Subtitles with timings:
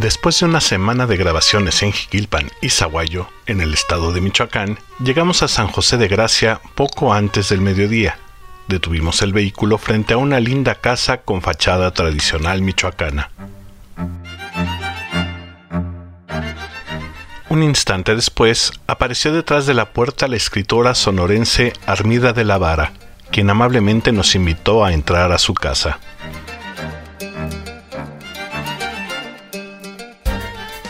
[0.00, 4.78] Después de una semana de grabaciones en Jiquilpan y Zaguayo, en el estado de Michoacán,
[4.98, 8.16] llegamos a San José de Gracia poco antes del mediodía.
[8.66, 13.30] Detuvimos el vehículo frente a una linda casa con fachada tradicional michoacana.
[17.50, 22.94] Un instante después, apareció detrás de la puerta la escritora sonorense Armida de la Vara,
[23.30, 25.98] quien amablemente nos invitó a entrar a su casa.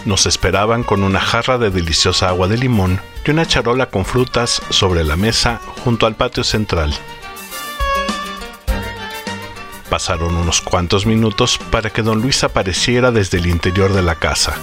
[0.05, 4.63] Nos esperaban con una jarra de deliciosa agua de limón y una charola con frutas
[4.71, 6.95] sobre la mesa junto al patio central.
[9.91, 14.55] Pasaron unos cuantos minutos para que don Luis apareciera desde el interior de la casa.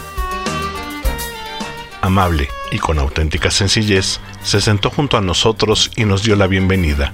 [2.02, 7.14] Amable y con auténtica sencillez, se sentó junto a nosotros y nos dio la bienvenida.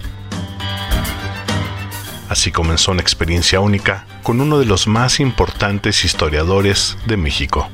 [2.30, 7.70] Así comenzó una experiencia única con uno de los más importantes historiadores de México.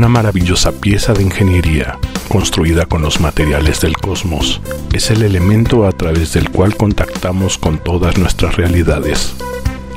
[0.00, 1.98] Una maravillosa pieza de ingeniería,
[2.28, 4.62] construida con los materiales del cosmos,
[4.94, 9.34] es el elemento a través del cual contactamos con todas nuestras realidades.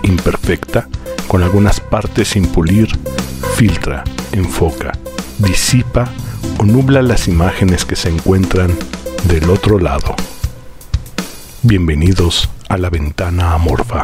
[0.01, 0.89] Imperfecta,
[1.29, 2.89] con algunas partes sin pulir,
[3.55, 4.91] filtra, enfoca,
[5.37, 6.09] disipa
[6.57, 8.77] o nubla las imágenes que se encuentran
[9.29, 10.17] del otro lado.
[11.61, 14.03] Bienvenidos a la ventana amorfa.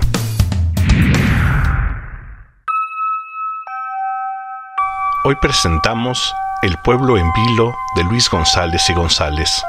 [5.29, 9.61] Hoy presentamos El pueblo en vilo de Luis González y González.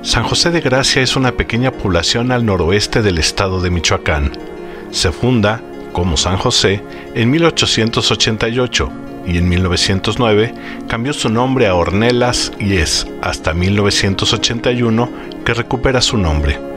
[0.00, 4.32] San José de Gracia es una pequeña población al noroeste del estado de Michoacán.
[4.90, 5.60] Se funda,
[5.92, 6.82] como San José,
[7.14, 8.90] en 1888
[9.26, 10.54] y en 1909
[10.88, 15.10] cambió su nombre a Ornelas y es hasta 1981
[15.44, 16.71] que recupera su nombre.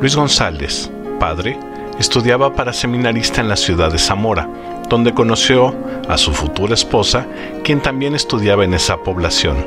[0.00, 1.58] Luis González, padre,
[1.98, 4.46] estudiaba para seminarista en la ciudad de Zamora,
[4.90, 5.74] donde conoció
[6.06, 7.26] a su futura esposa,
[7.64, 9.66] quien también estudiaba en esa población.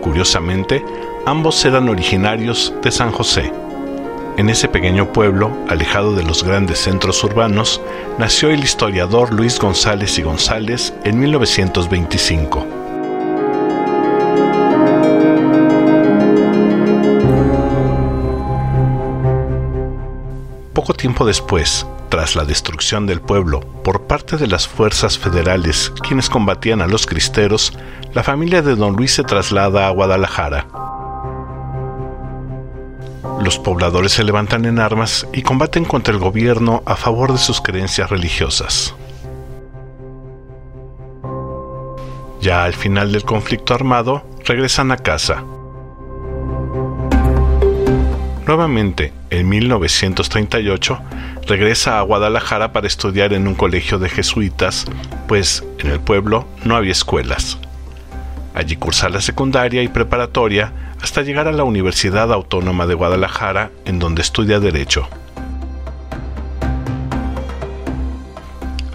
[0.00, 0.84] Curiosamente,
[1.26, 3.52] ambos eran originarios de San José.
[4.36, 7.80] En ese pequeño pueblo, alejado de los grandes centros urbanos,
[8.18, 12.81] nació el historiador Luis González y González en 1925.
[20.82, 26.28] Poco tiempo después, tras la destrucción del pueblo por parte de las fuerzas federales quienes
[26.28, 27.72] combatían a los cristeros,
[28.14, 30.66] la familia de don Luis se traslada a Guadalajara.
[33.40, 37.60] Los pobladores se levantan en armas y combaten contra el gobierno a favor de sus
[37.60, 38.96] creencias religiosas.
[42.40, 45.44] Ya al final del conflicto armado, regresan a casa,
[48.46, 50.98] Nuevamente, en 1938,
[51.46, 54.86] regresa a Guadalajara para estudiar en un colegio de jesuitas,
[55.28, 57.58] pues en el pueblo no había escuelas.
[58.54, 64.00] Allí cursa la secundaria y preparatoria hasta llegar a la Universidad Autónoma de Guadalajara, en
[64.00, 65.08] donde estudia Derecho.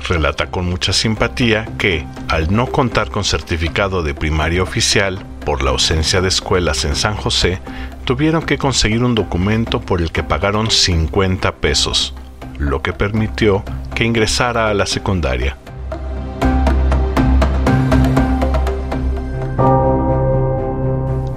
[0.09, 5.71] Relata con mucha simpatía que, al no contar con certificado de primaria oficial por la
[5.71, 7.61] ausencia de escuelas en San José,
[8.03, 12.13] tuvieron que conseguir un documento por el que pagaron 50 pesos,
[12.59, 13.63] lo que permitió
[13.95, 15.55] que ingresara a la secundaria.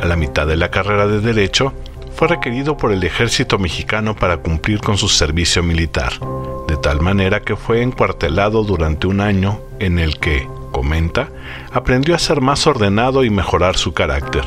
[0.00, 1.72] A la mitad de la carrera de Derecho,
[2.12, 6.14] fue requerido por el ejército mexicano para cumplir con su servicio militar,
[6.66, 10.48] de tal manera que fue encuartelado durante un año en el que,
[10.80, 11.28] comenta,
[11.74, 14.44] aprendió a ser más ordenado y mejorar su carácter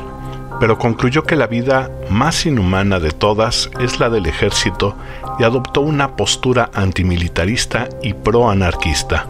[0.63, 4.95] pero concluyó que la vida más inhumana de todas es la del ejército
[5.37, 9.27] y adoptó una postura antimilitarista y pro-anarquista.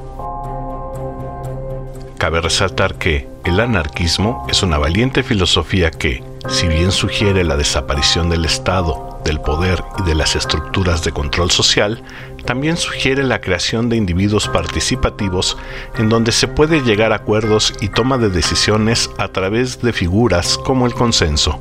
[2.20, 8.30] Cabe resaltar que el anarquismo es una valiente filosofía que, si bien sugiere la desaparición
[8.30, 12.04] del Estado, del poder y de las estructuras de control social,
[12.46, 15.58] también sugiere la creación de individuos participativos
[15.98, 20.58] en donde se puede llegar a acuerdos y toma de decisiones a través de figuras
[20.58, 21.60] como el consenso.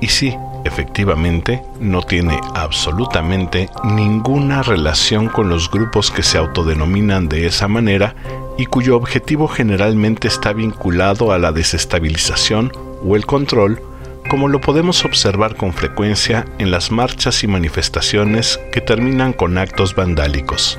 [0.00, 7.46] Y sí, efectivamente, no tiene absolutamente ninguna relación con los grupos que se autodenominan de
[7.46, 8.14] esa manera
[8.58, 12.72] y cuyo objetivo generalmente está vinculado a la desestabilización
[13.02, 13.80] o el control
[14.28, 19.94] como lo podemos observar con frecuencia en las marchas y manifestaciones que terminan con actos
[19.94, 20.78] vandálicos.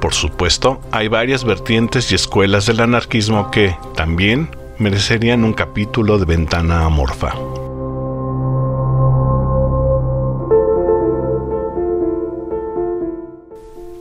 [0.00, 4.48] Por supuesto, hay varias vertientes y escuelas del anarquismo que, también,
[4.78, 7.34] merecerían un capítulo de ventana amorfa.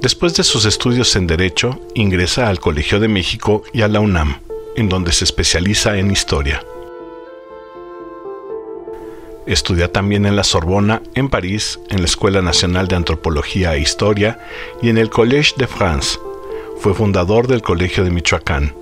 [0.02, 4.42] Después de sus estudios en Derecho, ingresa al Colegio de México y a la UNAM,
[4.76, 6.64] en donde se especializa en Historia.
[9.48, 14.40] Estudia también en la Sorbona, en París, en la Escuela Nacional de Antropología e Historia
[14.82, 16.20] y en el Collège de France.
[16.78, 18.76] Fue fundador del Colegio de Michoacán.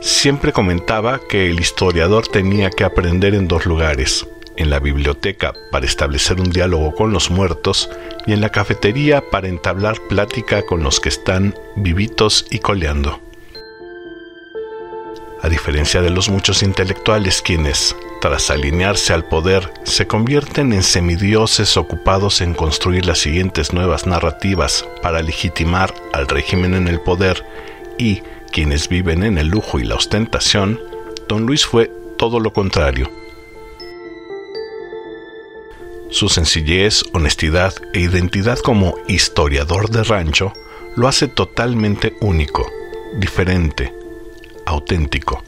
[0.00, 4.26] Siempre comentaba que el historiador tenía que aprender en dos lugares,
[4.56, 7.88] en la biblioteca para establecer un diálogo con los muertos
[8.26, 13.25] y en la cafetería para entablar plática con los que están vivitos y coleando.
[15.42, 21.76] A diferencia de los muchos intelectuales quienes, tras alinearse al poder, se convierten en semidioses
[21.76, 27.44] ocupados en construir las siguientes nuevas narrativas para legitimar al régimen en el poder
[27.98, 30.80] y quienes viven en el lujo y la ostentación,
[31.28, 33.10] don Luis fue todo lo contrario.
[36.08, 40.52] Su sencillez, honestidad e identidad como historiador de rancho
[40.94, 42.66] lo hace totalmente único,
[43.18, 43.92] diferente,
[44.66, 45.42] auténtico.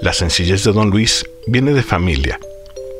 [0.00, 2.38] La sencillez de don Luis viene de familia.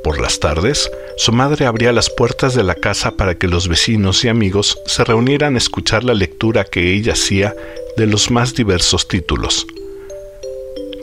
[0.03, 4.25] Por las tardes, su madre abría las puertas de la casa para que los vecinos
[4.25, 7.55] y amigos se reunieran a escuchar la lectura que ella hacía
[7.97, 9.67] de los más diversos títulos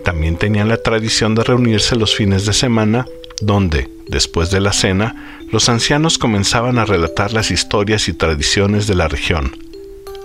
[0.09, 3.05] también tenían la tradición de reunirse los fines de semana,
[3.41, 8.95] donde, después de la cena, los ancianos comenzaban a relatar las historias y tradiciones de
[8.95, 9.57] la región,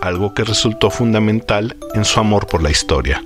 [0.00, 3.24] algo que resultó fundamental en su amor por la historia.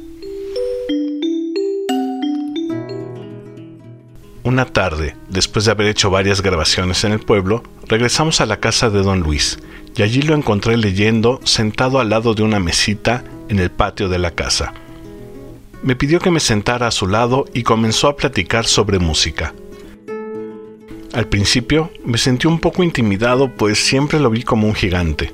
[4.44, 8.88] Una tarde, después de haber hecho varias grabaciones en el pueblo, regresamos a la casa
[8.88, 9.58] de don Luis,
[9.94, 14.18] y allí lo encontré leyendo sentado al lado de una mesita en el patio de
[14.18, 14.72] la casa.
[15.82, 19.54] Me pidió que me sentara a su lado y comenzó a platicar sobre música.
[21.12, 25.32] Al principio me sentí un poco intimidado pues siempre lo vi como un gigante.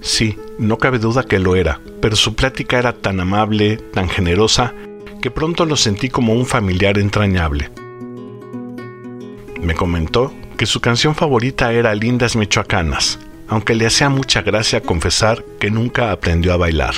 [0.00, 4.72] Sí, no cabe duda que lo era, pero su plática era tan amable, tan generosa,
[5.20, 7.70] que pronto lo sentí como un familiar entrañable.
[9.60, 13.18] Me comentó que su canción favorita era Lindas Michoacanas,
[13.48, 16.94] aunque le hacía mucha gracia confesar que nunca aprendió a bailar.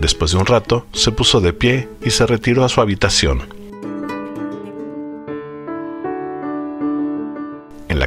[0.00, 3.61] Después de un rato, se puso de pie y se retiró a su habitación.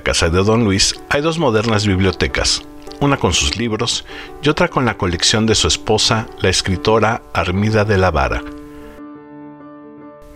[0.06, 2.62] Casa de don Luis hay dos modernas bibliotecas,
[3.00, 4.06] una con sus libros
[4.44, 8.44] y otra con la colección de su esposa, la escritora Armida de la Vara,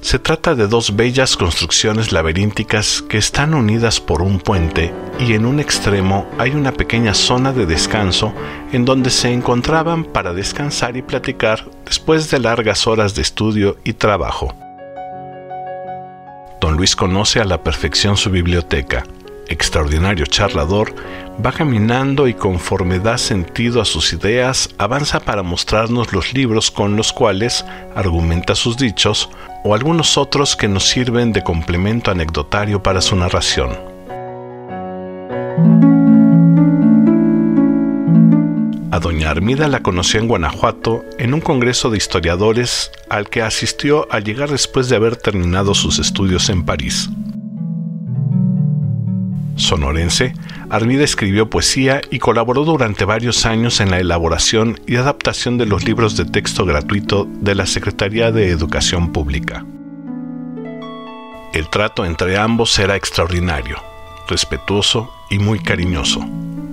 [0.01, 5.45] se trata de dos bellas construcciones laberínticas que están unidas por un puente y en
[5.45, 8.33] un extremo hay una pequeña zona de descanso
[8.71, 13.93] en donde se encontraban para descansar y platicar después de largas horas de estudio y
[13.93, 14.55] trabajo.
[16.59, 19.03] Don Luis conoce a la perfección su biblioteca
[19.49, 20.93] extraordinario charlador,
[21.43, 26.95] va caminando y conforme da sentido a sus ideas, avanza para mostrarnos los libros con
[26.95, 27.65] los cuales
[27.95, 29.29] argumenta sus dichos
[29.63, 33.77] o algunos otros que nos sirven de complemento anecdotario para su narración.
[38.91, 44.07] A doña Armida la conoció en Guanajuato en un congreso de historiadores al que asistió
[44.11, 47.09] al llegar después de haber terminado sus estudios en París
[49.59, 50.33] sonorense,
[50.69, 55.83] Armida escribió poesía y colaboró durante varios años en la elaboración y adaptación de los
[55.83, 59.65] libros de texto gratuito de la Secretaría de Educación Pública.
[61.53, 63.77] El trato entre ambos era extraordinario,
[64.27, 66.25] respetuoso y muy cariñoso.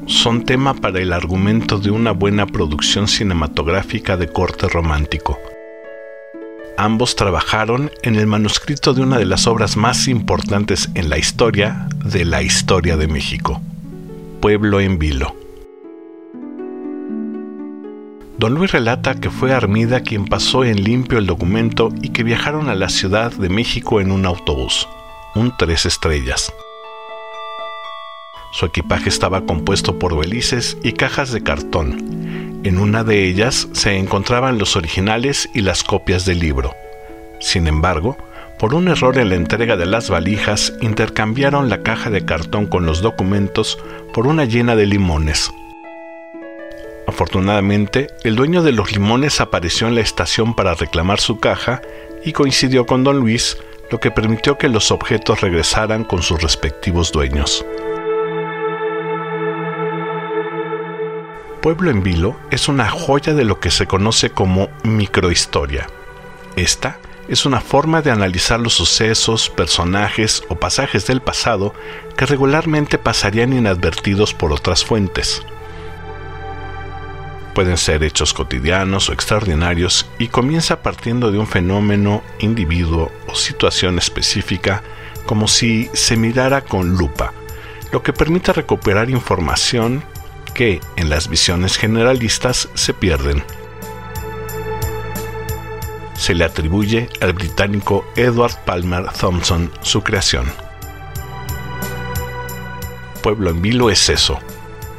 [0.07, 5.38] Son tema para el argumento de una buena producción cinematográfica de corte romántico
[6.78, 11.88] Ambos trabajaron en el manuscrito de una de las obras más importantes en la historia
[12.04, 13.62] de la historia de México,
[14.42, 15.35] Pueblo en Vilo.
[18.37, 22.68] Don Luis relata que fue Armida quien pasó en limpio el documento y que viajaron
[22.68, 24.87] a la Ciudad de México en un autobús,
[25.35, 26.52] un tres estrellas.
[28.52, 32.15] Su equipaje estaba compuesto por belices y cajas de cartón,
[32.66, 36.75] en una de ellas se encontraban los originales y las copias del libro.
[37.40, 38.16] Sin embargo,
[38.58, 42.87] por un error en la entrega de las valijas, intercambiaron la caja de cartón con
[42.87, 43.78] los documentos
[44.14, 45.50] por una llena de limones,
[47.06, 51.80] Afortunadamente, el dueño de los limones apareció en la estación para reclamar su caja
[52.25, 53.56] y coincidió con don Luis,
[53.90, 57.64] lo que permitió que los objetos regresaran con sus respectivos dueños.
[61.66, 65.88] Pueblo en Vilo es una joya de lo que se conoce como microhistoria.
[66.54, 71.75] Esta es una forma de analizar los sucesos, personajes o pasajes del pasado
[72.16, 75.42] que regularmente pasarían inadvertidos por otras fuentes.
[77.52, 83.99] Pueden ser hechos cotidianos o extraordinarios y comienza partiendo de un fenómeno, individuo o situación
[83.99, 84.85] específica
[85.26, 87.32] como si se mirara con lupa,
[87.90, 90.04] lo que permite recuperar información
[90.56, 93.44] que en las visiones generalistas se pierden.
[96.14, 100.50] Se le atribuye al británico Edward Palmer Thompson su creación.
[103.22, 104.38] Pueblo en Vilo es eso,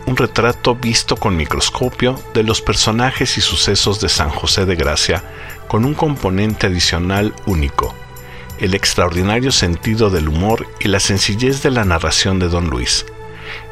[0.06, 5.24] un retrato visto con microscopio de los personajes y sucesos de San José de Gracia
[5.68, 7.96] con un componente adicional único,
[8.60, 13.08] el extraordinario sentido del humor y la sencillez de la narración de Don Luis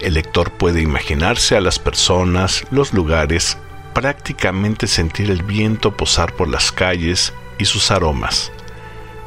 [0.02, 3.58] el lector puede imaginarse a las personas, los lugares,
[3.94, 8.52] prácticamente sentir el viento posar por las calles y sus aromas.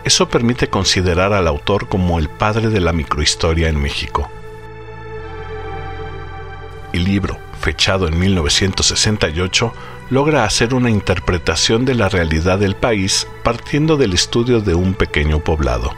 [0.04, 4.30] Eso permite considerar al autor como el padre de la microhistoria en México.
[6.92, 9.72] El libro, fechado en 1968,
[10.10, 15.40] logra hacer una interpretación de la realidad del país partiendo del estudio de un pequeño
[15.40, 15.92] poblado.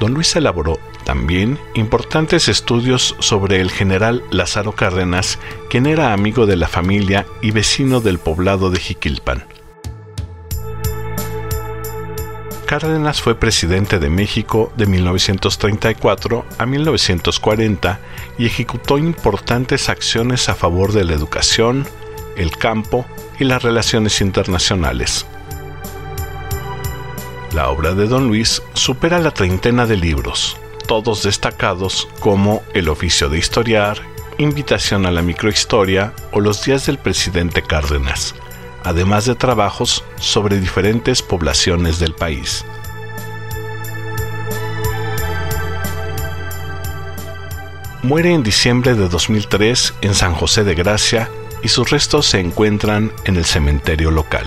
[0.00, 5.38] Don Luis elaboró también importantes estudios sobre el general Lázaro Cárdenas,
[5.70, 9.44] quien era amigo de la familia y vecino del poblado de Jiquilpan.
[12.66, 18.00] Cárdenas fue presidente de México de 1934 a 1940
[18.38, 21.86] y ejecutó importantes acciones a favor de la educación,
[22.36, 23.06] el campo
[23.38, 25.26] y las relaciones internacionales.
[27.52, 33.28] La obra de Don Luis supera la treintena de libros, todos destacados como El oficio
[33.28, 33.98] de historiar,
[34.36, 38.34] Invitación a la microhistoria o Los días del presidente Cárdenas,
[38.82, 42.64] además de trabajos sobre diferentes poblaciones del país.
[48.02, 51.30] Muere en diciembre de 2003 en San José de Gracia
[51.62, 54.46] y sus restos se encuentran en el cementerio local.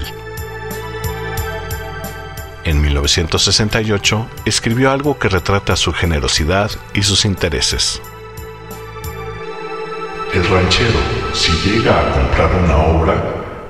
[2.68, 8.02] En 1968 escribió algo que retrata su generosidad y sus intereses.
[10.34, 11.00] El ranchero,
[11.32, 13.24] si llega a comprar una obra,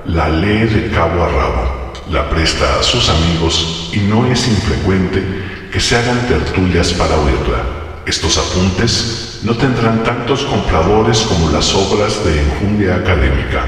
[0.05, 5.23] la lee de cabo a rabo, la presta a sus amigos y no es infrecuente
[5.71, 7.61] que se hagan tertulias para oírla.
[8.07, 13.63] Estos apuntes no tendrán tantos compradores como las obras de enjundia académica,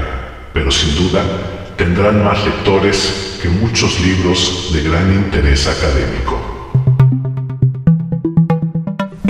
[0.52, 1.22] pero sin duda
[1.76, 6.38] tendrán más lectores que muchos libros de gran interés académico.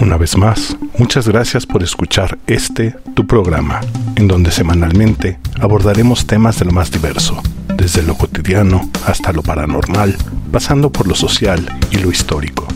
[0.00, 3.80] Una vez más, muchas gracias por escuchar este, tu programa,
[4.16, 7.40] en donde semanalmente abordaremos temas de lo más diverso,
[7.76, 10.16] desde lo cotidiano hasta lo paranormal,
[10.50, 12.66] pasando por lo social y lo histórico.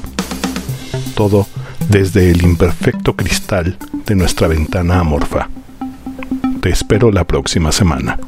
[1.14, 1.46] Todo
[1.88, 3.76] desde el imperfecto cristal
[4.06, 5.48] de nuestra ventana amorfa.
[6.60, 8.18] Te espero la próxima semana.